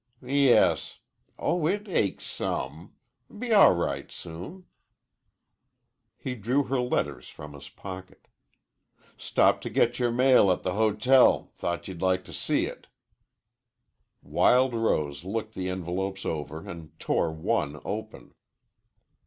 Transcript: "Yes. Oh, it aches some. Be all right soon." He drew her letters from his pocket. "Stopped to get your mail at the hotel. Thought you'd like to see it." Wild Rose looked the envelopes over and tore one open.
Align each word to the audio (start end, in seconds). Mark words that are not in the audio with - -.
"Yes. 0.25 0.97
Oh, 1.37 1.67
it 1.67 1.87
aches 1.87 2.25
some. 2.25 2.93
Be 3.37 3.53
all 3.53 3.75
right 3.75 4.11
soon." 4.11 4.65
He 6.17 6.33
drew 6.33 6.63
her 6.63 6.81
letters 6.81 7.29
from 7.29 7.53
his 7.53 7.69
pocket. 7.69 8.27
"Stopped 9.15 9.61
to 9.61 9.69
get 9.69 9.99
your 9.99 10.11
mail 10.11 10.51
at 10.51 10.63
the 10.63 10.73
hotel. 10.73 11.51
Thought 11.53 11.87
you'd 11.87 12.01
like 12.01 12.23
to 12.23 12.33
see 12.33 12.65
it." 12.65 12.87
Wild 14.23 14.73
Rose 14.73 15.23
looked 15.23 15.53
the 15.53 15.69
envelopes 15.69 16.25
over 16.25 16.67
and 16.67 16.99
tore 16.99 17.31
one 17.31 17.79
open. 17.85 18.33